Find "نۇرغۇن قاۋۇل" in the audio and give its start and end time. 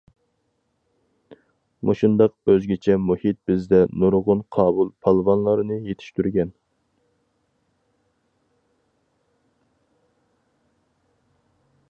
4.03-4.89